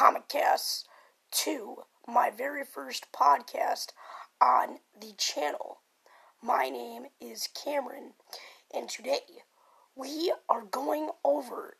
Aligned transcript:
Comic 0.00 0.28
Casts 0.28 0.86
to 1.30 1.82
my 2.08 2.30
very 2.30 2.64
first 2.64 3.12
podcast 3.12 3.88
on 4.40 4.78
the 4.98 5.12
channel. 5.18 5.80
My 6.42 6.70
name 6.70 7.08
is 7.20 7.48
Cameron, 7.48 8.14
and 8.72 8.88
today 8.88 9.42
we 9.94 10.32
are 10.48 10.62
going 10.62 11.10
over 11.22 11.74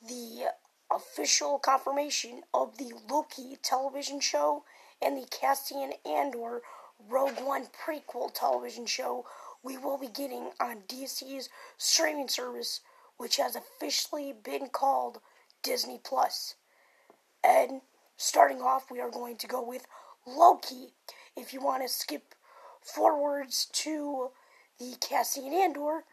the 0.00 0.46
official 0.90 1.58
confirmation 1.58 2.44
of 2.54 2.78
the 2.78 2.94
Loki 3.10 3.58
television 3.62 4.20
show 4.20 4.64
and 5.02 5.18
the 5.18 5.28
Cassian 5.28 5.92
Andor 6.06 6.62
Rogue 7.10 7.42
One 7.42 7.66
prequel 7.66 8.32
television 8.32 8.86
show 8.86 9.26
we 9.62 9.76
will 9.76 9.98
be 9.98 10.08
getting 10.08 10.52
on 10.58 10.84
DC's 10.88 11.50
streaming 11.76 12.28
service, 12.28 12.80
which 13.18 13.36
has 13.36 13.54
officially 13.54 14.32
been 14.32 14.70
called 14.70 15.20
Disney 15.62 16.00
Plus. 16.02 16.54
And 17.42 17.80
starting 18.16 18.60
off, 18.60 18.90
we 18.90 19.00
are 19.00 19.10
going 19.10 19.36
to 19.36 19.46
go 19.46 19.66
with 19.66 19.86
Loki. 20.26 20.94
If 21.36 21.52
you 21.52 21.60
want 21.60 21.82
to 21.82 21.88
skip 21.88 22.34
forwards 22.82 23.68
to 23.72 24.30
the 24.78 24.94
Cassian 25.00 25.52
Andor, 25.52 26.04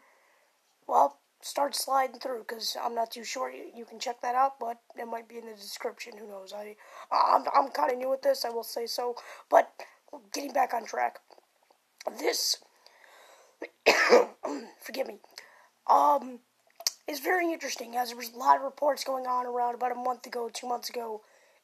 well, 0.87 1.19
start 1.41 1.75
sliding 1.75 2.19
through 2.19 2.39
because 2.39 2.75
I'm 2.81 2.95
not 2.95 3.11
too 3.11 3.23
sure. 3.23 3.51
You, 3.51 3.85
can 3.85 3.99
check 3.99 4.21
that 4.21 4.35
out, 4.35 4.59
but 4.59 4.79
it 4.97 5.05
might 5.05 5.27
be 5.27 5.37
in 5.37 5.45
the 5.45 5.53
description. 5.53 6.13
Who 6.17 6.27
knows? 6.27 6.53
I 6.53 6.75
I'm 7.11 7.43
I'm 7.53 7.69
kind 7.69 7.91
of 7.91 7.97
new 7.97 8.13
at 8.13 8.21
this. 8.21 8.45
I 8.45 8.49
will 8.49 8.63
say 8.63 8.87
so. 8.87 9.15
But 9.49 9.71
getting 10.33 10.53
back 10.53 10.73
on 10.73 10.85
track, 10.85 11.19
this 12.19 12.57
forgive 14.81 15.07
me, 15.07 15.19
um, 15.87 16.39
is 17.07 17.19
very 17.19 17.51
interesting 17.51 17.95
as 17.95 18.09
there 18.09 18.17
was 18.17 18.33
a 18.33 18.37
lot 18.37 18.57
of 18.57 18.63
reports 18.63 19.03
going 19.03 19.25
on 19.25 19.45
around 19.45 19.75
about 19.75 19.91
a 19.91 19.95
month 19.95 20.25
ago, 20.25 20.49
two 20.51 20.67
months 20.67 20.89
ago, 20.89 21.21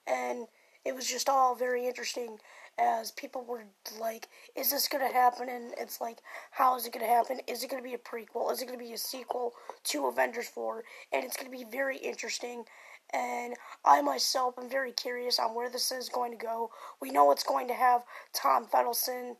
and 0.08 0.48
it 0.86 0.96
was 0.96 1.08
just 1.08 1.30
all 1.30 1.56
very 1.56 1.88
interesting 1.88 2.38
as 2.78 3.12
people 3.12 3.44
were 3.44 3.64
like, 4.00 4.28
is 4.56 4.72
this 4.72 4.88
going 4.88 5.06
to 5.08 5.14
happen? 5.14 5.48
And 5.50 5.74
it's 5.78 6.02
like, 6.02 6.20
how 6.52 6.76
is 6.76 6.86
it 6.86 6.94
going 6.94 7.06
to 7.06 7.12
happen? 7.12 7.40
Is 7.48 7.64
it 7.64 7.70
going 7.70 7.82
to 7.82 7.88
be 7.88 7.96
a 7.96 8.00
prequel? 8.00 8.52
Is 8.52 8.62
it 8.62 8.66
going 8.66 8.80
to 8.80 8.84
be 8.84 8.94
a 8.94 8.98
sequel 8.98 9.54
to 9.86 10.08
Avengers 10.08 10.48
4? 10.48 10.84
And 11.14 11.24
it's 11.24 11.38
going 11.38 11.52
to 11.52 11.58
be 11.58 11.66
very 11.70 11.98
interesting. 11.98 12.66
And 13.14 13.54
I 13.86 14.02
myself 14.02 14.56
am 14.58 14.70
very 14.70 14.92
curious 14.92 15.38
on 15.40 15.54
where 15.54 15.70
this 15.70 15.92
is 15.92 16.10
going 16.10 16.32
to 16.32 16.38
go. 16.38 16.72
We 17.00 17.12
know 17.12 17.32
it's 17.32 17.44
going 17.44 17.68
to 17.68 17.74
have 17.76 18.04
Tom 18.34 18.66
Felton, 18.66 19.36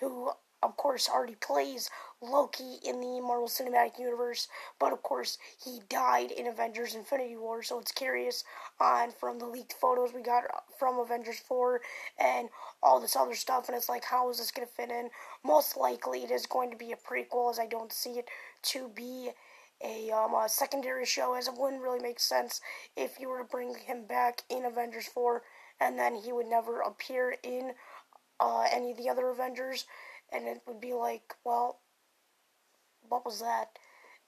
who 0.00 0.30
of 0.62 0.76
course, 0.76 1.08
already 1.08 1.36
plays 1.36 1.90
Loki 2.20 2.78
in 2.84 3.00
the 3.00 3.20
Marvel 3.20 3.48
Cinematic 3.48 3.98
Universe, 3.98 4.48
but 4.78 4.92
of 4.92 5.02
course, 5.02 5.38
he 5.64 5.80
died 5.88 6.30
in 6.30 6.46
Avengers 6.46 6.94
Infinity 6.94 7.36
War, 7.36 7.62
so 7.62 7.78
it's 7.78 7.92
curious 7.92 8.44
on 8.78 9.10
from 9.10 9.38
the 9.38 9.46
leaked 9.46 9.72
photos 9.72 10.12
we 10.12 10.22
got 10.22 10.44
from 10.78 10.98
Avengers 10.98 11.40
4 11.40 11.80
and 12.18 12.50
all 12.82 13.00
this 13.00 13.16
other 13.16 13.34
stuff, 13.34 13.68
and 13.68 13.76
it's 13.76 13.88
like, 13.88 14.04
how 14.04 14.28
is 14.28 14.38
this 14.38 14.50
going 14.50 14.66
to 14.66 14.74
fit 14.74 14.90
in? 14.90 15.08
Most 15.44 15.76
likely, 15.76 16.24
it 16.24 16.30
is 16.30 16.44
going 16.46 16.70
to 16.70 16.76
be 16.76 16.92
a 16.92 16.96
prequel, 16.96 17.50
as 17.50 17.58
I 17.58 17.66
don't 17.66 17.92
see 17.92 18.18
it 18.18 18.28
to 18.64 18.88
be 18.88 19.30
a, 19.82 20.10
um, 20.10 20.34
a 20.34 20.46
secondary 20.46 21.06
show, 21.06 21.34
as 21.34 21.48
it 21.48 21.54
wouldn't 21.56 21.82
really 21.82 22.00
make 22.00 22.20
sense 22.20 22.60
if 22.96 23.18
you 23.18 23.30
were 23.30 23.38
to 23.38 23.44
bring 23.44 23.74
him 23.74 24.04
back 24.04 24.42
in 24.50 24.66
Avengers 24.66 25.06
4, 25.06 25.42
and 25.80 25.98
then 25.98 26.16
he 26.16 26.32
would 26.32 26.46
never 26.46 26.80
appear 26.80 27.36
in 27.42 27.72
uh, 28.40 28.66
any 28.72 28.90
of 28.90 28.96
the 28.96 29.08
other 29.08 29.30
Avengers 29.30 29.86
and 30.32 30.46
it 30.46 30.62
would 30.66 30.80
be 30.80 30.92
like, 30.92 31.34
well, 31.44 31.78
what 33.08 33.24
was 33.24 33.40
that? 33.40 33.70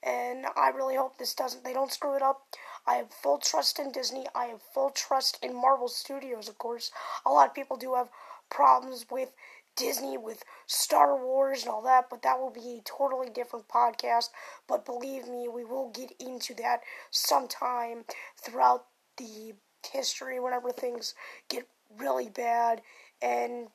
And 0.05 0.45
I 0.57 0.69
really 0.69 0.95
hope 0.95 1.17
this 1.17 1.33
doesn't, 1.33 1.63
they 1.63 1.73
don't 1.73 1.91
screw 1.91 2.15
it 2.15 2.21
up. 2.21 2.41
I 2.85 2.95
have 2.95 3.13
full 3.13 3.37
trust 3.37 3.79
in 3.79 3.91
Disney. 3.91 4.25
I 4.35 4.45
have 4.47 4.61
full 4.73 4.89
trust 4.89 5.39
in 5.41 5.55
Marvel 5.55 5.87
Studios, 5.87 6.49
of 6.49 6.57
course. 6.57 6.91
A 7.25 7.31
lot 7.31 7.47
of 7.47 7.55
people 7.55 7.77
do 7.77 7.95
have 7.95 8.09
problems 8.49 9.05
with 9.09 9.31
Disney, 9.77 10.17
with 10.17 10.43
Star 10.67 11.17
Wars 11.17 11.61
and 11.61 11.69
all 11.69 11.81
that, 11.83 12.09
but 12.09 12.21
that 12.21 12.39
will 12.39 12.51
be 12.51 12.79
a 12.79 12.81
totally 12.83 13.29
different 13.29 13.67
podcast. 13.69 14.29
But 14.67 14.85
believe 14.85 15.27
me, 15.27 15.47
we 15.47 15.63
will 15.63 15.89
get 15.89 16.11
into 16.19 16.53
that 16.55 16.81
sometime 17.09 18.03
throughout 18.37 18.85
the 19.17 19.53
history 19.91 20.39
whenever 20.39 20.71
things 20.71 21.13
get 21.49 21.67
really 21.97 22.29
bad 22.29 22.81
and 23.21 23.67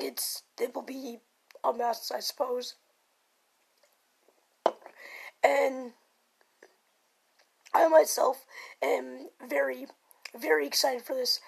it's 0.00 0.42
it 0.60 0.74
will 0.74 0.82
be 0.82 1.18
a 1.74 1.76
mess, 1.76 2.10
I 2.14 2.20
suppose. 2.20 2.74
And 5.44 5.92
I 7.74 7.88
myself 7.88 8.44
am 8.82 9.28
very, 9.48 9.86
very 10.40 10.66
excited 10.66 11.02
for 11.02 11.14
this. 11.14 11.40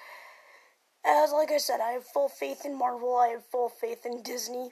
As, 1.05 1.33
like 1.33 1.51
I 1.51 1.59
said, 1.59 1.81
I 1.81 1.93
have 1.93 2.05
full 2.05 2.29
faith 2.29 2.65
in 2.65 2.77
Marvel, 2.77 3.17
I 3.17 3.29
have 3.29 3.47
full 3.47 3.69
faith 3.69 4.05
in 4.05 4.23
Disney. 4.23 4.71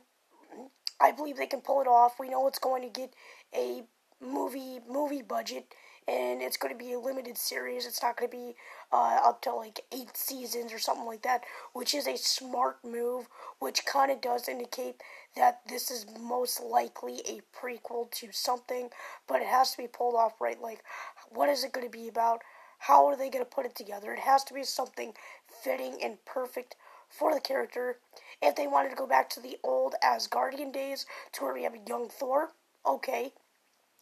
I 1.00 1.12
believe 1.12 1.36
they 1.36 1.46
can 1.46 1.60
pull 1.60 1.80
it 1.80 1.86
off. 1.86 2.18
We 2.18 2.28
know 2.28 2.46
it's 2.48 2.58
going 2.58 2.82
to 2.82 2.88
get 2.88 3.14
a 3.54 3.84
movie 4.20 4.80
movie 4.88 5.22
budget 5.22 5.66
and 6.08 6.40
it's 6.40 6.56
going 6.56 6.72
to 6.72 6.78
be 6.78 6.92
a 6.92 6.98
limited 6.98 7.36
series. 7.36 7.84
It's 7.84 8.02
not 8.02 8.16
going 8.16 8.30
to 8.30 8.36
be 8.36 8.54
uh, 8.92 9.18
up 9.24 9.42
to 9.42 9.52
like 9.52 9.80
eight 9.92 10.16
seasons 10.16 10.72
or 10.72 10.78
something 10.78 11.06
like 11.06 11.22
that, 11.22 11.42
which 11.72 11.94
is 11.94 12.06
a 12.06 12.16
smart 12.16 12.78
move, 12.84 13.28
which 13.58 13.84
kind 13.84 14.12
of 14.12 14.20
does 14.20 14.48
indicate 14.48 15.02
that 15.34 15.60
this 15.68 15.90
is 15.90 16.06
most 16.20 16.62
likely 16.62 17.20
a 17.28 17.40
prequel 17.56 18.10
to 18.12 18.28
something, 18.30 18.90
but 19.26 19.40
it 19.40 19.48
has 19.48 19.72
to 19.72 19.78
be 19.78 19.88
pulled 19.88 20.14
off 20.14 20.40
right. 20.40 20.60
Like, 20.60 20.82
what 21.30 21.48
is 21.48 21.64
it 21.64 21.72
going 21.72 21.86
to 21.86 21.98
be 21.98 22.08
about? 22.08 22.40
How 22.78 23.06
are 23.06 23.16
they 23.16 23.30
going 23.30 23.44
to 23.44 23.50
put 23.50 23.66
it 23.66 23.74
together? 23.74 24.12
It 24.12 24.20
has 24.20 24.44
to 24.44 24.54
be 24.54 24.62
something 24.62 25.12
fitting 25.64 25.98
and 26.02 26.24
perfect 26.24 26.76
for 27.08 27.34
the 27.34 27.40
character. 27.40 27.98
If 28.40 28.54
they 28.54 28.66
wanted 28.66 28.90
to 28.90 28.96
go 28.96 29.06
back 29.06 29.28
to 29.30 29.40
the 29.40 29.56
old 29.64 29.94
Asgardian 30.04 30.72
days 30.72 31.06
to 31.32 31.44
where 31.44 31.54
we 31.54 31.64
have 31.64 31.74
a 31.74 31.88
young 31.88 32.08
Thor, 32.08 32.50
okay 32.86 33.32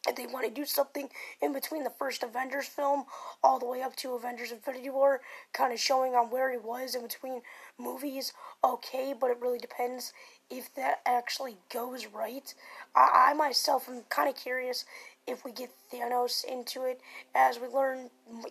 if 0.07 0.17
they 0.17 0.27
want 0.27 0.47
to 0.47 0.53
do 0.53 0.67
something 0.67 1.09
in 1.41 1.53
between 1.53 1.85
the 1.85 1.93
first 1.99 2.23
Avengers 2.23 2.67
film 2.67 3.05
all 3.43 3.59
the 3.59 3.67
way 3.67 3.83
up 3.83 3.97
to 3.97 4.15
Avengers 4.15 4.53
Infinity 4.53 4.91
War, 4.91 5.21
kind 5.53 5.73
of 5.73 5.81
showing 5.81 6.15
on 6.15 6.31
where 6.31 6.51
he 6.51 6.59
was 6.59 6.95
in 6.95 7.03
between 7.03 7.43
movies, 7.79 8.33
okay, 8.63 9.15
but 9.19 9.31
it 9.31 9.41
really 9.41 9.59
depends 9.59 10.13
if 10.51 10.75
that 10.75 11.01
actually 11.07 11.57
goes 11.73 12.07
right. 12.07 12.55
I, 12.95 13.31
I 13.31 13.35
myself 13.35 13.89
am 13.89 14.03
kind 14.11 14.29
of 14.29 14.37
curious 14.37 14.85
if 15.27 15.45
we 15.45 15.53
get 15.53 15.71
Thanos 15.93 16.45
into 16.45 16.85
it 16.85 17.01
as 17.35 17.59
we 17.59 17.67
learn 17.67 18.11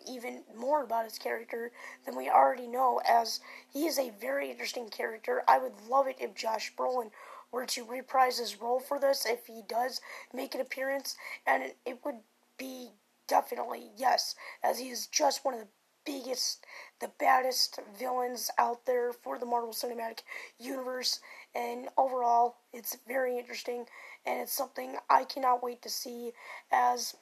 even 0.09 0.41
more 0.57 0.83
about 0.83 1.05
his 1.05 1.19
character 1.19 1.71
than 2.05 2.15
we 2.17 2.29
already 2.29 2.67
know, 2.67 2.99
as 3.07 3.41
he 3.71 3.85
is 3.85 3.99
a 3.99 4.11
very 4.19 4.49
interesting 4.49 4.89
character. 4.89 5.43
I 5.47 5.59
would 5.59 5.73
love 5.87 6.07
it 6.07 6.17
if 6.19 6.33
Josh 6.33 6.73
Brolin 6.75 7.11
were 7.53 7.65
to 7.67 7.85
reprise 7.85 8.39
his 8.39 8.59
role 8.59 8.79
for 8.79 8.99
this 8.99 9.25
if 9.25 9.45
he 9.45 9.61
does 9.67 10.01
make 10.33 10.55
an 10.55 10.61
appearance, 10.61 11.15
and 11.45 11.63
it, 11.85 11.99
would 12.03 12.15
be 12.57 12.89
definitely 13.27 13.91
yes, 13.95 14.35
as 14.63 14.79
he 14.79 14.89
is 14.89 15.07
just 15.07 15.45
one 15.45 15.53
of 15.53 15.59
the 15.61 15.67
biggest, 16.05 16.65
the 16.99 17.11
baddest 17.19 17.79
villains 17.97 18.49
out 18.57 18.85
there 18.85 19.13
for 19.13 19.37
the 19.37 19.45
Marvel 19.45 19.71
Cinematic 19.71 20.19
Universe, 20.59 21.19
and 21.55 21.87
overall, 21.97 22.55
it's 22.73 22.97
very 23.07 23.37
interesting, 23.37 23.85
and 24.25 24.41
it's 24.41 24.51
something 24.51 24.97
I 25.09 25.23
cannot 25.23 25.63
wait 25.63 25.81
to 25.83 25.89
see 25.89 26.33
as 26.71 27.15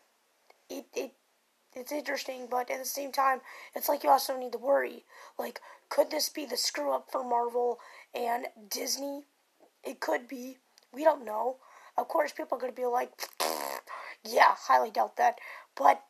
it, 0.70 0.86
it 0.96 1.12
it's 1.74 1.92
interesting, 1.92 2.48
but 2.50 2.70
at 2.70 2.80
the 2.80 2.86
same 2.86 3.14
time, 3.14 3.40
it's 3.76 3.88
like 3.88 4.04
you 4.04 4.10
also 4.10 4.38
need 4.38 4.52
to 4.52 4.58
worry. 4.58 5.06
Like, 5.40 5.62
could 5.88 6.12
this 6.12 6.28
be 6.28 6.46
the 6.46 6.58
screw 6.58 6.94
up 6.94 7.10
for 7.10 7.24
Marvel 7.24 7.80
and 8.14 8.48
Disney? 8.70 9.24
It 9.84 10.00
could 10.00 10.28
be. 10.28 10.58
We 10.94 11.04
don't 11.04 11.26
know. 11.26 11.58
Of 11.98 12.08
course, 12.08 12.32
people 12.32 12.58
are 12.58 12.62
going 12.62 12.74
to 12.74 12.82
be 12.82 12.86
like, 12.88 13.12
yeah, 14.26 14.56
highly 14.58 14.92
doubt 14.92 15.18
that. 15.18 15.36
But 15.76 16.02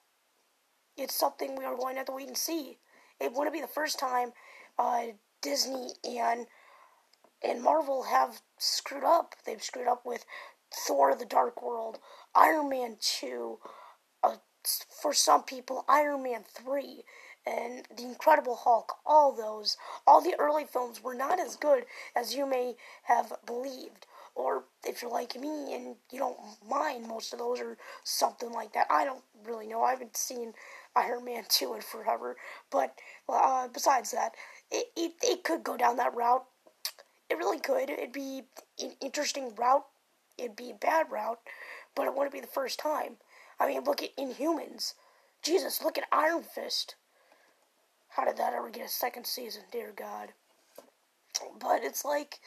it's 0.97 1.15
something 1.15 1.55
we 1.55 1.65
are 1.65 1.75
going 1.75 1.95
to 1.95 1.99
have 1.99 2.07
to 2.07 2.13
wait 2.13 2.27
and 2.27 2.37
see. 2.37 2.77
It 3.19 3.33
wouldn't 3.33 3.53
be 3.53 3.61
the 3.61 3.67
first 3.67 3.99
time 3.99 4.31
uh, 4.79 5.03
Disney 5.41 5.89
and 6.07 6.47
and 7.43 7.63
Marvel 7.63 8.03
have 8.03 8.41
screwed 8.57 9.03
up. 9.03 9.35
They've 9.45 9.63
screwed 9.63 9.87
up 9.87 10.03
with 10.05 10.25
Thor: 10.73 11.15
The 11.15 11.25
Dark 11.25 11.61
World, 11.63 11.99
Iron 12.35 12.69
Man 12.69 12.97
Two, 13.01 13.59
uh, 14.23 14.37
for 15.01 15.13
some 15.13 15.43
people, 15.43 15.85
Iron 15.87 16.23
Man 16.23 16.43
Three 16.43 17.03
and 17.45 17.85
The 17.95 18.03
Incredible 18.03 18.55
Hulk, 18.55 18.93
all 19.05 19.31
those, 19.31 19.77
all 20.05 20.21
the 20.21 20.35
early 20.39 20.65
films 20.65 21.03
were 21.03 21.15
not 21.15 21.39
as 21.39 21.55
good 21.55 21.85
as 22.15 22.35
you 22.35 22.45
may 22.45 22.75
have 23.03 23.33
believed. 23.45 24.05
Or 24.35 24.63
if 24.85 25.01
you're 25.01 25.11
like 25.11 25.39
me 25.39 25.73
and 25.73 25.95
you 26.11 26.19
don't 26.19 26.37
mind 26.67 27.07
most 27.07 27.33
of 27.33 27.39
those 27.39 27.59
or 27.59 27.77
something 28.03 28.51
like 28.51 28.73
that, 28.73 28.87
I 28.89 29.03
don't 29.03 29.23
really 29.45 29.67
know. 29.67 29.83
I 29.83 29.91
haven't 29.91 30.15
seen 30.15 30.53
Iron 30.95 31.25
Man 31.25 31.43
2 31.49 31.73
in 31.73 31.81
forever. 31.81 32.37
But 32.69 32.95
uh, 33.27 33.67
besides 33.67 34.11
that, 34.11 34.31
it, 34.71 34.87
it, 34.95 35.13
it 35.21 35.43
could 35.43 35.63
go 35.63 35.75
down 35.75 35.97
that 35.97 36.15
route. 36.15 36.45
It 37.29 37.37
really 37.37 37.59
could. 37.59 37.89
It'd 37.89 38.13
be 38.13 38.43
an 38.79 38.93
interesting 39.01 39.53
route. 39.55 39.85
It'd 40.37 40.55
be 40.55 40.71
a 40.71 40.75
bad 40.75 41.11
route, 41.11 41.39
but 41.95 42.07
it 42.07 42.15
wouldn't 42.15 42.33
be 42.33 42.39
the 42.39 42.47
first 42.47 42.79
time. 42.79 43.17
I 43.59 43.67
mean, 43.67 43.83
look 43.83 44.01
at 44.01 44.15
Inhumans. 44.15 44.93
Jesus, 45.43 45.83
look 45.83 45.97
at 45.97 46.07
Iron 46.11 46.43
Fist. 46.43 46.95
How 48.15 48.25
did 48.25 48.37
that 48.37 48.53
ever 48.53 48.69
get 48.69 48.85
a 48.85 48.89
second 48.89 49.25
season, 49.25 49.63
dear 49.71 49.93
God? 49.95 50.33
But 51.59 51.83
it's 51.83 52.03
like, 52.03 52.39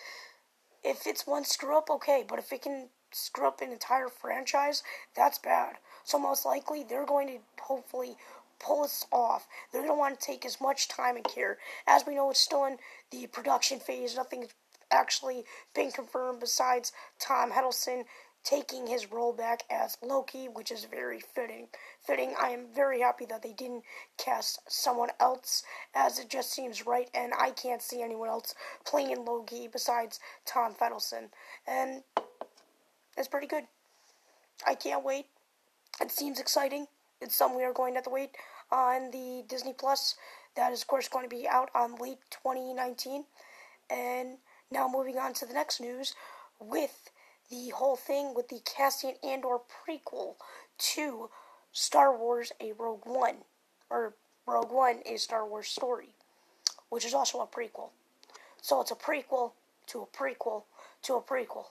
if 0.83 1.07
it's 1.07 1.27
one 1.27 1.45
screw 1.45 1.77
up, 1.77 1.89
okay, 1.91 2.25
but 2.27 2.39
if 2.39 2.53
it 2.53 2.63
can 2.63 2.89
screw 3.13 3.49
up 3.49 3.61
an 3.63 3.73
entire 3.73 4.09
franchise, 4.09 4.83
that's 5.17 5.39
bad. 5.39 5.77
So 6.05 6.19
most 6.19 6.45
likely, 6.45 6.85
they're 6.85 7.07
going 7.07 7.29
to 7.29 7.39
hopefully 7.63 8.17
pull 8.61 8.83
this 8.83 9.07
off. 9.11 9.47
They're 9.73 9.81
going 9.81 9.93
to 9.93 9.99
want 9.99 10.21
to 10.21 10.27
take 10.27 10.45
as 10.45 10.61
much 10.61 10.89
time 10.89 11.17
and 11.17 11.25
care. 11.25 11.59
As 11.87 12.05
we 12.07 12.15
know, 12.15 12.31
it's 12.31 12.41
still 12.41 12.65
in 12.67 12.77
the 13.11 13.27
production 13.27 13.81
phase. 13.81 14.17
Nothing's 14.17 14.51
actually 14.91 15.45
been 15.75 15.91
confirmed 15.91 16.41
besides 16.41 16.93
Tom 17.19 17.53
Hiddleston 17.53 18.05
taking 18.45 18.87
his 18.87 19.11
role 19.11 19.33
back 19.33 19.63
as 19.71 19.97
Loki, 20.03 20.47
which 20.47 20.71
is 20.71 20.85
very 20.85 21.19
fitting. 21.21 21.67
Fitting. 22.01 22.35
I 22.41 22.51
am 22.51 22.67
very 22.75 23.01
happy 23.01 23.25
that 23.27 23.43
they 23.43 23.53
didn't 23.53 23.85
cast 24.19 24.61
someone 24.69 25.11
else, 25.19 25.65
as 25.95 26.19
it 26.19 26.29
just 26.29 26.53
seems 26.53 26.87
right, 26.87 27.09
and 27.15 27.33
I 27.39 27.51
can't 27.51 27.83
see 27.83 28.03
anyone 28.03 28.29
else 28.29 28.55
playing 28.85 29.25
Loki 29.25 29.69
besides 29.73 30.21
Tom 30.45 30.75
Hiddleston, 30.75 31.31
and 31.67 32.03
it's 33.17 33.29
pretty 33.29 33.47
good. 33.47 33.65
I 34.67 34.75
can't 34.75 35.05
wait. 35.05 35.27
It 36.01 36.11
seems 36.11 36.41
exciting. 36.41 36.87
It's 37.21 37.35
something 37.35 37.57
we 37.57 37.65
are 37.65 37.73
going 37.73 37.95
to 37.95 37.99
have 37.99 38.05
to 38.05 38.11
wait 38.11 38.31
on 38.71 39.11
the 39.11 39.45
Disney 39.49 39.73
Plus. 39.73 40.17
That 40.57 40.73
is, 40.73 40.83
of 40.83 40.89
course, 40.89 41.09
going 41.09 41.29
to 41.29 41.35
be 41.35 41.49
out 41.49 41.71
on 41.75 41.97
late 41.97 42.19
2019. 42.31 43.25
And 43.91 44.39
now 44.71 44.89
moving 44.93 45.19
on 45.19 45.33
to 45.35 45.47
the 45.47 45.55
next 45.55 45.81
news 45.81 46.15
with 46.61 47.11
the 47.51 47.71
whole 47.71 47.97
thing 47.97 48.35
with 48.35 48.49
the 48.49 48.61
Cassian 48.65 49.15
Andor 49.23 49.59
prequel 49.59 50.35
to 50.79 51.31
Star 51.73 52.17
Wars 52.17 52.53
A 52.61 52.73
Rogue 52.73 53.05
One, 53.05 53.37
or 53.91 54.15
Rogue 54.47 54.73
One, 54.73 55.01
a 55.07 55.17
Star 55.17 55.47
Wars 55.47 55.69
story, 55.69 56.11
which 56.89 57.05
is 57.05 57.15
also 57.15 57.41
a 57.41 57.47
prequel. 57.47 57.91
So 58.63 58.81
it's 58.81 58.91
a 58.91 58.97
prequel 58.97 59.53
to 59.89 60.03
a 60.03 60.07
prequel 60.07 60.65
to 61.03 61.15
a 61.15 61.21
prequel. 61.21 61.67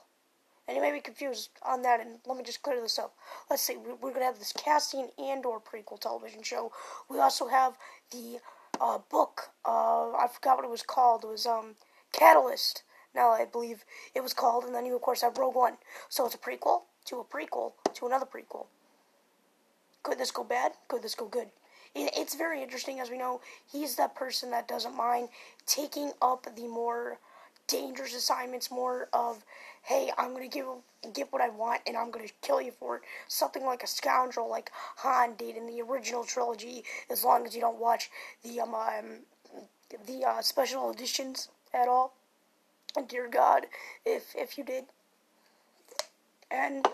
And 0.66 0.76
you 0.76 0.82
may 0.82 0.92
be 0.92 1.00
confused 1.00 1.50
on 1.62 1.82
that, 1.82 2.00
and 2.00 2.18
let 2.26 2.38
me 2.38 2.44
just 2.44 2.62
clear 2.62 2.80
this 2.80 2.98
up. 2.98 3.14
Let's 3.50 3.62
see, 3.62 3.76
we're 3.76 3.96
going 3.96 4.20
to 4.20 4.24
have 4.24 4.38
this 4.38 4.52
Cassian 4.52 5.10
Andor 5.18 5.58
prequel 5.60 6.00
television 6.00 6.42
show. 6.42 6.72
We 7.10 7.18
also 7.18 7.48
have 7.48 7.76
the 8.10 8.38
uh, 8.80 8.98
book, 9.10 9.50
uh, 9.66 10.12
I 10.12 10.26
forgot 10.32 10.56
what 10.56 10.64
it 10.64 10.70
was 10.70 10.82
called. 10.82 11.24
It 11.24 11.28
was 11.28 11.46
um, 11.46 11.74
Catalyst, 12.12 12.82
now 13.14 13.30
I 13.30 13.44
believe 13.44 13.84
it 14.14 14.22
was 14.22 14.32
called, 14.32 14.64
and 14.64 14.74
then 14.74 14.86
you, 14.86 14.94
of 14.96 15.02
course, 15.02 15.22
have 15.22 15.38
Rogue 15.38 15.54
One. 15.54 15.74
So 16.08 16.26
it's 16.26 16.34
a 16.34 16.38
prequel 16.38 16.82
to 17.06 17.20
a 17.20 17.24
prequel 17.24 17.72
to 17.94 18.06
another 18.06 18.26
prequel. 18.26 18.66
Could 20.02 20.18
this 20.18 20.30
go 20.30 20.44
bad? 20.44 20.72
Could 20.88 21.02
this 21.02 21.14
go 21.14 21.26
good? 21.26 21.48
It's 21.94 22.34
very 22.34 22.60
interesting, 22.62 22.98
as 22.98 23.08
we 23.08 23.18
know, 23.18 23.40
he's 23.70 23.94
that 23.96 24.16
person 24.16 24.50
that 24.50 24.66
doesn't 24.66 24.96
mind 24.96 25.28
taking 25.64 26.10
up 26.20 26.46
the 26.56 26.66
more 26.66 27.18
dangerous 27.68 28.14
assignments, 28.14 28.70
more 28.70 29.08
of, 29.12 29.44
hey, 29.82 30.10
I'm 30.18 30.32
gonna 30.32 30.48
give 30.48 30.66
get 31.12 31.32
what 31.32 31.40
I 31.40 31.48
want 31.50 31.82
and 31.86 31.96
I'm 31.96 32.10
gonna 32.10 32.28
kill 32.42 32.60
you 32.60 32.72
for 32.72 32.96
it. 32.96 33.02
Something 33.28 33.64
like 33.64 33.82
a 33.82 33.86
scoundrel, 33.86 34.50
like 34.50 34.70
Han 34.96 35.34
did 35.36 35.56
in 35.56 35.66
the 35.66 35.80
original 35.82 36.24
trilogy. 36.24 36.84
As 37.10 37.24
long 37.24 37.46
as 37.46 37.54
you 37.54 37.60
don't 37.60 37.78
watch 37.78 38.10
the 38.42 38.60
um, 38.60 38.74
um 38.74 39.04
the 40.06 40.24
uh, 40.24 40.42
special 40.42 40.90
editions 40.90 41.48
at 41.72 41.86
all, 41.88 42.14
dear 43.02 43.28
God, 43.28 43.66
if 44.04 44.34
if 44.36 44.56
you 44.56 44.64
did, 44.64 44.84
and 46.50 46.86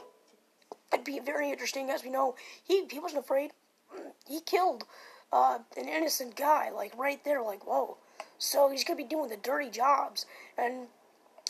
it'd 0.92 1.04
be 1.04 1.20
very 1.20 1.50
interesting, 1.50 1.90
as 1.90 2.04
we 2.04 2.10
know, 2.10 2.34
he 2.62 2.86
he 2.90 2.98
wasn't 2.98 3.24
afraid. 3.24 3.52
He 4.26 4.40
killed 4.40 4.84
uh, 5.32 5.58
an 5.76 5.88
innocent 5.88 6.36
guy, 6.36 6.70
like 6.70 6.96
right 6.96 7.22
there, 7.24 7.42
like 7.42 7.66
whoa. 7.66 7.96
So 8.38 8.70
he's 8.70 8.84
gonna 8.84 8.96
be 8.96 9.04
doing 9.04 9.28
the 9.28 9.36
dirty 9.36 9.70
jobs, 9.70 10.26
and 10.56 10.86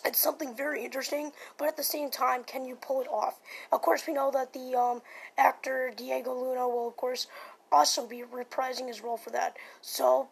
it's 0.04 0.20
something 0.20 0.54
very 0.54 0.84
interesting. 0.84 1.32
But 1.58 1.68
at 1.68 1.76
the 1.76 1.84
same 1.84 2.10
time, 2.10 2.44
can 2.44 2.64
you 2.64 2.76
pull 2.76 3.00
it 3.00 3.08
off? 3.08 3.38
Of 3.72 3.82
course, 3.82 4.06
we 4.06 4.14
know 4.14 4.30
that 4.32 4.52
the 4.52 4.76
um, 4.76 5.02
actor 5.38 5.92
Diego 5.96 6.34
Luna 6.34 6.68
will, 6.68 6.88
of 6.88 6.96
course, 6.96 7.26
also 7.70 8.06
be 8.06 8.22
reprising 8.22 8.88
his 8.88 9.02
role 9.02 9.16
for 9.16 9.30
that. 9.30 9.56
So 9.80 10.28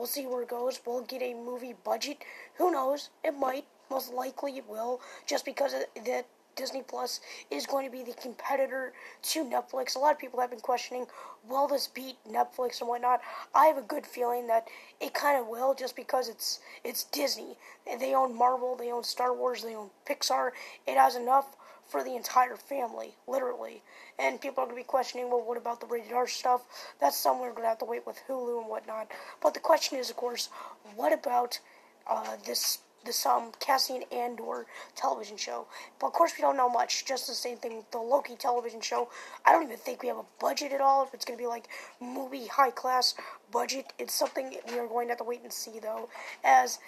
we'll 0.00 0.06
see 0.06 0.26
where 0.26 0.42
it 0.42 0.48
goes. 0.48 0.80
We'll 0.86 1.02
get 1.02 1.20
a 1.20 1.34
movie 1.34 1.74
budget. 1.84 2.16
Who 2.56 2.72
knows? 2.72 3.10
It 3.22 3.32
might. 3.32 3.66
Most 3.90 4.14
likely, 4.14 4.56
it 4.56 4.68
will, 4.68 5.00
just 5.26 5.44
because 5.44 5.74
that 6.06 6.26
Disney 6.56 6.82
Plus 6.82 7.20
is 7.50 7.66
going 7.66 7.84
to 7.84 7.90
be 7.90 8.02
the 8.02 8.14
competitor 8.14 8.92
to 9.22 9.44
Netflix. 9.44 9.96
A 9.96 9.98
lot 9.98 10.12
of 10.12 10.18
people 10.18 10.40
have 10.40 10.50
been 10.50 10.60
questioning, 10.60 11.06
will 11.48 11.66
this 11.66 11.86
beat 11.88 12.16
Netflix 12.26 12.80
and 12.80 12.88
whatnot? 12.88 13.20
I 13.54 13.66
have 13.66 13.76
a 13.76 13.82
good 13.82 14.06
feeling 14.06 14.46
that 14.46 14.68
it 15.00 15.12
kind 15.12 15.38
of 15.38 15.48
will, 15.48 15.74
just 15.74 15.96
because 15.96 16.28
it's 16.28 16.60
it's 16.82 17.04
Disney. 17.04 17.56
They 17.98 18.14
own 18.14 18.36
Marvel, 18.36 18.76
they 18.76 18.90
own 18.90 19.04
Star 19.04 19.34
Wars, 19.34 19.62
they 19.62 19.74
own 19.74 19.90
Pixar. 20.08 20.50
It 20.86 20.96
has 20.96 21.16
enough 21.16 21.56
for 21.90 22.04
the 22.04 22.14
entire 22.14 22.56
family, 22.56 23.14
literally. 23.26 23.82
And 24.18 24.40
people 24.40 24.62
are 24.62 24.66
going 24.66 24.76
to 24.76 24.82
be 24.82 24.86
questioning, 24.86 25.28
well, 25.28 25.42
what 25.42 25.56
about 25.56 25.80
the 25.80 25.86
rated 25.86 26.12
R 26.12 26.28
stuff? 26.28 26.62
That's 27.00 27.16
something 27.16 27.42
we're 27.42 27.50
going 27.50 27.62
to 27.62 27.68
have 27.68 27.78
to 27.78 27.84
wait 27.84 28.06
with 28.06 28.20
Hulu 28.28 28.60
and 28.60 28.68
whatnot. 28.68 29.08
But 29.42 29.54
the 29.54 29.60
question 29.60 29.98
is, 29.98 30.10
of 30.10 30.16
course, 30.16 30.48
what 30.94 31.12
about 31.12 31.58
uh, 32.06 32.36
this 32.46 32.78
this 33.04 33.24
um 33.24 33.52
Cassian 33.60 34.02
Andor 34.12 34.66
television 34.94 35.36
show. 35.36 35.66
But 35.98 36.08
of 36.08 36.12
course 36.12 36.32
we 36.36 36.42
don't 36.42 36.56
know 36.56 36.68
much. 36.68 37.04
Just 37.06 37.26
the 37.26 37.34
same 37.34 37.56
thing 37.56 37.76
with 37.76 37.90
the 37.90 37.98
Loki 37.98 38.36
television 38.36 38.80
show. 38.80 39.08
I 39.46 39.52
don't 39.52 39.62
even 39.62 39.78
think 39.78 40.02
we 40.02 40.08
have 40.08 40.18
a 40.18 40.24
budget 40.38 40.72
at 40.72 40.80
all. 40.80 41.04
If 41.04 41.14
it's 41.14 41.24
gonna 41.24 41.38
be 41.38 41.46
like 41.46 41.68
movie 42.00 42.46
high 42.46 42.70
class 42.70 43.14
budget, 43.50 43.92
it's 43.98 44.14
something 44.14 44.54
we 44.68 44.78
are 44.78 44.86
going 44.86 45.06
to 45.06 45.12
have 45.12 45.18
to 45.18 45.24
wait 45.24 45.40
and 45.42 45.52
see 45.52 45.78
though. 45.80 46.08
As 46.44 46.78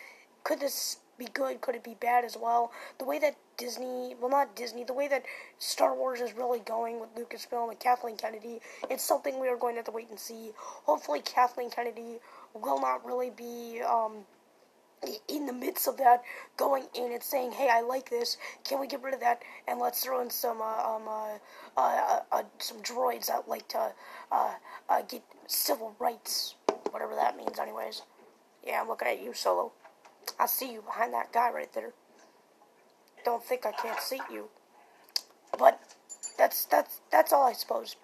could 0.45 0.61
this 0.61 0.99
be 1.19 1.27
good? 1.27 1.61
Could 1.61 1.77
it 1.77 1.85
be 1.85 1.95
bad 1.95 2.25
as 2.25 2.37
well? 2.37 2.73
The 2.99 3.05
way 3.05 3.19
that 3.21 3.37
Disney, 3.63 4.17
well, 4.21 4.29
not 4.29 4.57
Disney, 4.57 4.83
the 4.83 4.93
way 4.93 5.07
that 5.07 5.23
Star 5.61 5.95
Wars 5.95 6.21
is 6.21 6.33
really 6.33 6.59
going 6.59 6.99
with 6.99 7.15
Lucasfilm 7.15 7.71
and 7.71 7.79
Kathleen 7.79 8.17
Kennedy, 8.17 8.61
it's 8.91 9.05
something 9.05 9.39
we 9.39 9.47
are 9.47 9.57
going 9.57 9.75
to 9.75 9.79
have 9.79 9.85
to 9.85 9.93
wait 9.93 10.11
and 10.11 10.19
see. 10.19 10.51
Hopefully, 10.57 11.21
Kathleen 11.21 11.71
Kennedy 11.71 12.19
will 12.55 12.81
not 12.81 13.07
really 13.07 13.31
be 13.31 13.81
um, 13.81 14.25
in 15.29 15.47
the 15.47 15.53
midst 15.53 15.87
of 15.87 15.97
that, 15.99 16.25
going 16.57 16.87
in 16.97 17.13
and 17.13 17.23
saying, 17.23 17.53
"Hey, 17.53 17.69
I 17.71 17.83
like 17.83 18.11
this. 18.11 18.37
Can 18.65 18.81
we 18.81 18.89
get 18.89 19.01
rid 19.01 19.15
of 19.15 19.21
that 19.21 19.43
and 19.69 19.79
let's 19.79 20.03
throw 20.03 20.21
in 20.23 20.31
some 20.31 20.61
uh, 20.61 20.83
um, 20.83 21.07
uh, 21.07 21.39
uh, 21.77 22.21
uh 22.33 22.43
some 22.59 22.83
droids 22.83 23.27
that 23.27 23.49
like 23.49 23.69
to 23.69 23.93
uh, 24.33 24.55
uh, 24.89 25.03
get 25.03 25.23
civil 25.47 25.95
rights, 26.01 26.57
whatever 26.91 27.15
that 27.15 27.37
means, 27.37 27.61
anyways." 27.61 28.03
Yeah, 28.67 28.81
I'm 28.81 28.89
looking 28.89 29.07
at 29.07 29.23
you, 29.23 29.35
Solo. 29.35 29.71
I 30.41 30.47
see 30.47 30.73
you 30.73 30.83
behind 30.83 31.15
that 31.15 31.33
guy 31.33 31.53
right 31.53 31.73
there. 31.73 31.93
Don't 33.25 33.43
think 33.43 33.67
I 33.67 33.73
can't 33.73 34.01
see 34.01 34.21
you, 34.31 34.49
but 35.59 35.81
that's 36.39 36.65
that's 36.67 37.01
that's 37.11 37.33
all 37.33 37.45
I 37.47 37.53
suppose. 37.53 37.97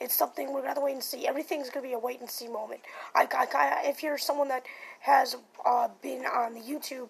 It's 0.00 0.14
something 0.14 0.48
we're 0.48 0.60
gonna 0.60 0.68
have 0.68 0.76
to 0.78 0.82
wait 0.82 0.94
and 0.94 1.02
see. 1.02 1.26
Everything's 1.26 1.70
gonna 1.70 1.86
be 1.86 1.92
a 1.92 1.98
wait 1.98 2.20
and 2.20 2.30
see 2.30 2.48
moment. 2.48 2.80
I, 3.14 3.28
I, 3.32 3.46
I 3.54 3.88
if 3.88 4.02
you're 4.02 4.18
someone 4.18 4.48
that 4.48 4.64
has 5.00 5.36
uh, 5.64 5.88
been 6.02 6.24
on 6.24 6.54
the 6.54 6.60
YouTube, 6.60 7.08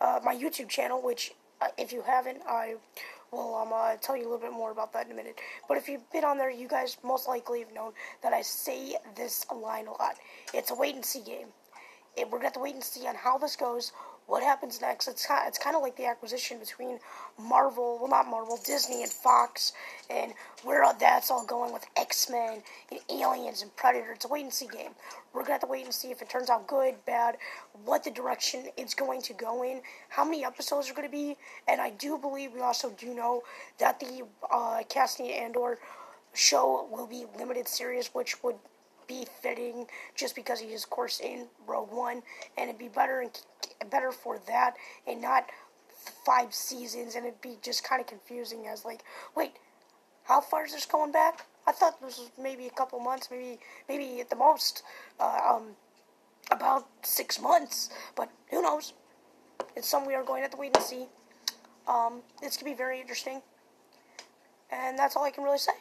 uh, 0.00 0.20
my 0.24 0.34
YouTube 0.34 0.68
channel, 0.68 1.02
which 1.02 1.32
uh, 1.60 1.68
if 1.78 1.92
you 1.92 2.02
haven't, 2.02 2.42
I 2.48 2.74
will 3.32 3.54
um, 3.56 3.72
uh, 3.74 3.96
tell 3.96 4.16
you 4.16 4.22
a 4.22 4.28
little 4.28 4.38
bit 4.38 4.52
more 4.52 4.70
about 4.70 4.92
that 4.92 5.06
in 5.06 5.12
a 5.12 5.14
minute. 5.14 5.38
But 5.66 5.78
if 5.78 5.88
you've 5.88 6.10
been 6.12 6.24
on 6.24 6.38
there, 6.38 6.50
you 6.50 6.68
guys 6.68 6.98
most 7.02 7.26
likely 7.26 7.60
have 7.60 7.72
known 7.72 7.92
that 8.22 8.32
I 8.32 8.42
say 8.42 8.96
this 9.16 9.46
line 9.50 9.86
a 9.86 9.92
lot. 9.92 10.16
It's 10.52 10.70
a 10.70 10.74
wait 10.74 10.94
and 10.94 11.04
see 11.04 11.22
game. 11.22 11.48
We're 12.18 12.30
gonna 12.30 12.44
have 12.44 12.52
to 12.54 12.60
wait 12.60 12.74
and 12.74 12.84
see 12.84 13.06
on 13.06 13.14
how 13.14 13.36
this 13.38 13.56
goes, 13.56 13.92
what 14.26 14.42
happens 14.42 14.80
next. 14.80 15.08
It's 15.08 15.26
kind, 15.26 15.46
it's 15.46 15.58
kind 15.58 15.76
of 15.76 15.82
like 15.82 15.96
the 15.96 16.06
acquisition 16.06 16.58
between 16.58 16.98
Marvel, 17.38 17.98
well 18.00 18.08
not 18.08 18.28
Marvel, 18.28 18.58
Disney 18.64 19.02
and 19.02 19.10
Fox, 19.10 19.72
and 20.10 20.32
where 20.64 20.84
that's 20.98 21.30
all 21.30 21.44
going 21.44 21.72
with 21.72 21.86
X 21.96 22.28
Men 22.30 22.62
and 22.90 23.00
Aliens 23.10 23.62
and 23.62 23.74
Predator. 23.76 24.12
It's 24.12 24.24
a 24.24 24.28
wait 24.28 24.42
and 24.42 24.52
see 24.52 24.66
game. 24.66 24.92
We're 25.32 25.42
gonna 25.42 25.52
have 25.52 25.60
to 25.62 25.66
wait 25.66 25.84
and 25.84 25.94
see 25.94 26.10
if 26.10 26.22
it 26.22 26.28
turns 26.28 26.50
out 26.50 26.66
good, 26.66 26.94
bad, 27.06 27.36
what 27.84 28.04
the 28.04 28.10
direction 28.10 28.64
it's 28.76 28.94
going 28.94 29.22
to 29.22 29.32
go 29.32 29.62
in, 29.62 29.80
how 30.08 30.24
many 30.24 30.44
episodes 30.44 30.90
are 30.90 30.94
going 30.94 31.08
to 31.08 31.12
be, 31.12 31.36
and 31.68 31.80
I 31.80 31.90
do 31.90 32.18
believe 32.18 32.52
we 32.52 32.60
also 32.60 32.90
do 32.90 33.14
know 33.14 33.42
that 33.78 34.00
the 34.00 34.22
uh, 34.50 34.82
Cassian 34.88 35.26
Andor 35.26 35.78
show 36.34 36.86
will 36.90 37.06
be 37.06 37.24
limited 37.38 37.68
series, 37.68 38.08
which 38.08 38.42
would 38.42 38.56
be 39.06 39.26
fitting 39.42 39.86
just 40.14 40.34
because 40.34 40.60
he 40.60 40.68
is, 40.68 40.84
of 40.84 40.90
course, 40.90 41.20
in 41.20 41.46
Rogue 41.66 41.92
One, 41.92 42.22
and 42.56 42.68
it'd 42.68 42.78
be 42.78 42.88
better 42.88 43.20
and 43.20 43.90
better 43.90 44.12
for 44.12 44.38
that 44.46 44.74
and 45.06 45.20
not 45.20 45.46
five 46.24 46.54
seasons, 46.54 47.14
and 47.14 47.26
it'd 47.26 47.40
be 47.40 47.56
just 47.62 47.84
kind 47.84 48.00
of 48.00 48.06
confusing 48.06 48.66
as 48.66 48.84
like, 48.84 49.02
wait, 49.34 49.52
how 50.24 50.40
far 50.40 50.64
is 50.64 50.72
this 50.72 50.86
going 50.86 51.12
back? 51.12 51.46
I 51.66 51.72
thought 51.72 52.00
this 52.00 52.18
was 52.18 52.30
maybe 52.40 52.66
a 52.66 52.70
couple 52.70 53.00
months, 53.00 53.28
maybe 53.30 53.58
maybe 53.88 54.20
at 54.20 54.30
the 54.30 54.36
most, 54.36 54.82
uh, 55.18 55.40
um, 55.54 55.70
about 56.50 56.86
six 57.02 57.40
months, 57.40 57.90
but 58.14 58.30
who 58.50 58.62
knows? 58.62 58.92
It's 59.74 59.88
something 59.88 60.08
we 60.08 60.14
are 60.14 60.24
going 60.24 60.40
to 60.40 60.42
have 60.42 60.52
to 60.52 60.56
wait 60.56 60.76
and 60.76 60.84
see. 60.84 61.06
Um, 61.88 62.22
it's 62.42 62.56
gonna 62.56 62.70
be 62.70 62.76
very 62.76 63.00
interesting, 63.00 63.42
and 64.70 64.98
that's 64.98 65.16
all 65.16 65.24
I 65.24 65.30
can 65.30 65.44
really 65.44 65.58
say. 65.58 65.72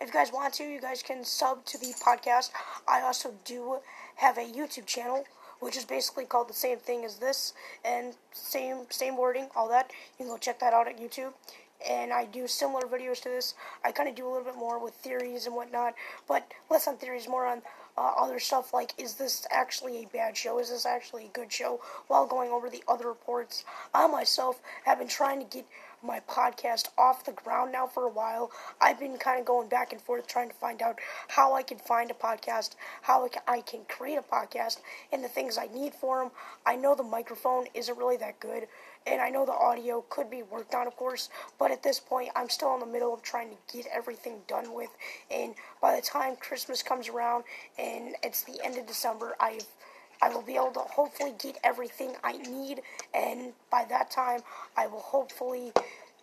If 0.00 0.08
you 0.08 0.12
guys 0.12 0.32
want 0.32 0.54
to, 0.54 0.64
you 0.64 0.80
guys 0.80 1.02
can 1.02 1.24
sub 1.24 1.64
to 1.66 1.78
the 1.78 1.92
podcast. 2.04 2.50
I 2.88 3.02
also 3.02 3.34
do 3.44 3.80
have 4.16 4.38
a 4.38 4.40
YouTube 4.40 4.86
channel, 4.86 5.24
which 5.60 5.76
is 5.76 5.84
basically 5.84 6.24
called 6.24 6.48
the 6.48 6.54
same 6.54 6.78
thing 6.78 7.04
as 7.04 7.16
this, 7.16 7.52
and 7.84 8.14
same 8.32 8.86
same 8.88 9.16
wording, 9.16 9.48
all 9.54 9.68
that. 9.68 9.90
You 10.18 10.24
can 10.24 10.34
go 10.34 10.38
check 10.38 10.58
that 10.60 10.72
out 10.72 10.88
at 10.88 10.98
YouTube. 10.98 11.32
And 11.88 12.12
I 12.12 12.26
do 12.26 12.46
similar 12.46 12.82
videos 12.82 13.22
to 13.22 13.30
this. 13.30 13.54
I 13.82 13.90
kind 13.90 14.06
of 14.06 14.14
do 14.14 14.26
a 14.26 14.28
little 14.28 14.44
bit 14.44 14.56
more 14.56 14.78
with 14.78 14.92
theories 14.94 15.46
and 15.46 15.54
whatnot, 15.54 15.94
but 16.28 16.46
less 16.70 16.86
on 16.86 16.98
theories, 16.98 17.26
more 17.26 17.46
on 17.46 17.62
uh, 17.96 18.12
other 18.18 18.38
stuff 18.38 18.74
like 18.74 18.92
is 18.98 19.14
this 19.14 19.46
actually 19.50 20.02
a 20.02 20.06
bad 20.08 20.36
show? 20.36 20.58
Is 20.58 20.70
this 20.70 20.84
actually 20.84 21.26
a 21.26 21.28
good 21.28 21.50
show? 21.50 21.80
While 22.06 22.26
going 22.26 22.50
over 22.50 22.68
the 22.68 22.84
other 22.86 23.08
reports, 23.08 23.64
I 23.94 24.06
myself 24.06 24.60
have 24.84 24.98
been 24.98 25.08
trying 25.08 25.40
to 25.40 25.46
get 25.46 25.66
my 26.02 26.20
podcast 26.20 26.88
off 26.96 27.24
the 27.24 27.32
ground 27.32 27.72
now 27.72 27.86
for 27.86 28.04
a 28.04 28.10
while. 28.10 28.50
I've 28.80 28.98
been 28.98 29.16
kind 29.18 29.40
of 29.40 29.46
going 29.46 29.68
back 29.68 29.92
and 29.92 30.00
forth 30.00 30.26
trying 30.26 30.48
to 30.48 30.54
find 30.54 30.82
out 30.82 30.98
how 31.28 31.54
I 31.54 31.62
can 31.62 31.78
find 31.78 32.10
a 32.10 32.14
podcast, 32.14 32.74
how 33.02 33.28
I 33.46 33.60
can, 33.60 33.80
create 33.88 34.18
a 34.18 34.22
podcast, 34.22 34.78
and 35.12 35.22
the 35.22 35.28
things 35.28 35.58
I 35.58 35.66
need 35.66 35.94
for 35.94 36.22
them. 36.22 36.30
I 36.64 36.76
know 36.76 36.94
the 36.94 37.02
microphone 37.02 37.66
isn't 37.74 37.98
really 37.98 38.16
that 38.18 38.40
good, 38.40 38.66
and 39.06 39.20
I 39.20 39.30
know 39.30 39.44
the 39.44 39.52
audio 39.52 40.04
could 40.08 40.30
be 40.30 40.42
worked 40.42 40.74
on, 40.74 40.86
of 40.86 40.96
course, 40.96 41.28
but 41.58 41.70
at 41.70 41.82
this 41.82 42.00
point, 42.00 42.30
I'm 42.36 42.48
still 42.48 42.74
in 42.74 42.80
the 42.80 42.86
middle 42.86 43.14
of 43.14 43.22
trying 43.22 43.50
to 43.50 43.76
get 43.76 43.86
everything 43.92 44.38
done 44.48 44.74
with, 44.74 44.90
and 45.30 45.54
by 45.80 45.96
the 45.96 46.02
time 46.02 46.36
Christmas 46.36 46.82
comes 46.82 47.08
around 47.08 47.44
and 47.78 48.14
it's 48.22 48.42
the 48.42 48.62
end 48.64 48.76
of 48.76 48.86
December, 48.86 49.36
I've 49.40 49.66
I 50.22 50.28
will 50.28 50.42
be 50.42 50.56
able 50.56 50.72
to 50.72 50.80
hopefully 50.80 51.34
get 51.38 51.58
everything 51.64 52.14
I 52.22 52.32
need, 52.32 52.82
and 53.14 53.52
by 53.70 53.84
that 53.88 54.10
time, 54.10 54.40
I 54.76 54.86
will 54.86 55.00
hopefully 55.00 55.72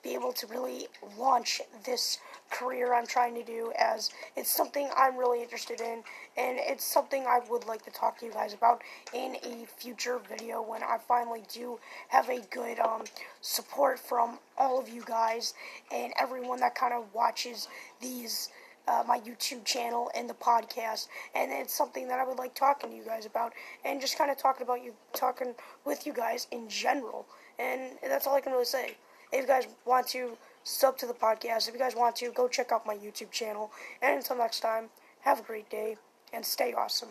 be 0.04 0.14
able 0.14 0.32
to 0.32 0.48
really 0.48 0.88
launch 1.18 1.62
this 1.86 2.20
career 2.50 2.94
I'm 2.94 3.06
trying 3.06 3.36
to 3.36 3.44
do 3.44 3.74
as 3.78 4.10
it's 4.36 4.50
something 4.50 4.90
I'm 4.96 5.18
really 5.18 5.42
interested 5.42 5.82
in 5.82 6.04
and 6.38 6.58
it's 6.60 6.86
something 6.86 7.26
I 7.28 7.40
would 7.50 7.66
like 7.66 7.84
to 7.84 7.92
talk 7.92 8.18
to 8.20 8.26
you 8.26 8.32
guys 8.32 8.54
about 8.54 8.82
in 9.14 9.36
a 9.44 9.66
future 9.66 10.20
video 10.30 10.62
when 10.62 10.82
I 10.82 10.98
finally 10.98 11.44
do 11.54 11.80
have 12.08 12.30
a 12.30 12.40
good 12.52 12.80
um, 12.80 13.04
support 13.42 14.00
from 14.00 14.40
all 14.58 14.80
of 14.80 14.88
you 14.88 15.04
guys 15.06 15.54
and 15.92 16.14
everyone 16.18 16.62
that 16.62 16.76
kind 16.76 16.94
of 16.94 17.14
watches 17.14 17.68
these 18.00 18.50
uh, 18.88 19.04
my 19.08 19.20
YouTube 19.20 19.66
channel 19.66 20.10
and 20.16 20.30
the 20.30 20.34
podcast, 20.34 21.08
and 21.36 21.52
it's 21.52 21.74
something 21.74 22.08
that 22.08 22.20
I 22.20 22.26
would 22.26 22.38
like 22.38 22.56
talking 22.56 22.90
to 22.90 22.96
you 22.96 23.04
guys 23.04 23.26
about, 23.26 23.54
and 23.84 24.00
just 24.00 24.18
kind 24.18 24.32
of 24.32 24.38
talking 24.38 24.64
about 24.64 24.84
you, 24.84 24.94
talking 25.14 25.54
with 25.86 26.06
you 26.06 26.14
guys 26.14 26.48
in 26.52 26.70
general, 26.70 27.26
and 27.60 27.92
that's 28.02 28.28
all 28.28 28.36
I 28.36 28.42
can 28.42 28.54
really 28.54 28.66
say. 28.66 28.96
If 29.32 29.42
you 29.42 29.48
guys 29.48 29.68
want 29.86 30.08
to 30.10 30.38
sub 30.64 30.98
to 31.00 31.06
the 31.06 31.14
podcast, 31.14 31.68
if 31.68 31.74
you 31.74 31.80
guys 31.80 31.96
want 31.96 32.16
to, 32.18 32.32
go 32.32 32.48
check 32.48 32.72
out 32.72 32.86
my 32.86 32.96
YouTube 32.96 33.32
channel, 33.32 33.72
and 34.02 34.18
until 34.18 34.38
next 34.38 34.62
time, 34.62 34.86
have 35.22 35.40
a 35.40 35.44
great 35.44 35.70
day 35.70 35.98
and 36.34 36.46
stay 36.46 36.74
awesome. 36.74 37.10